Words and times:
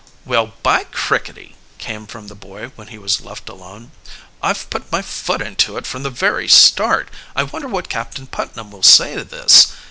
"Well, 0.25 0.53
by 0.63 0.85
crickety!" 0.85 1.55
came 1.77 2.07
from 2.07 2.27
the 2.27 2.33
boy 2.33 2.69
when 2.73 2.87
he 2.87 2.97
was 2.97 3.21
left 3.21 3.47
alone. 3.49 3.91
"I've 4.41 4.67
put 4.71 4.91
my 4.91 5.03
foot 5.03 5.43
into 5.43 5.77
it 5.77 5.85
from 5.85 6.01
the 6.01 6.09
very 6.09 6.47
start. 6.47 7.07
I 7.35 7.43
wonder 7.43 7.67
what 7.67 7.87
Captain 7.87 8.25
Putnam 8.25 8.71
will 8.71 8.81
say 8.81 9.13
to 9.13 9.23
this? 9.23 9.67